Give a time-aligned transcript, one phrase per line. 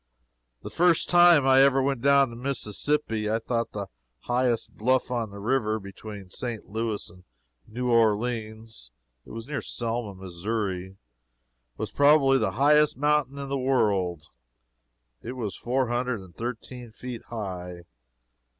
[0.63, 3.85] The first time I ever went down the Mississippi, I thought the
[4.21, 6.65] highest bluff on the river between St.
[6.67, 7.23] Louis and
[7.67, 8.89] New Orleans
[9.27, 10.97] it was near Selma, Missouri
[11.77, 14.25] was probably the highest mountain in the world.
[15.21, 17.83] It is four hundred and thirteen feet high.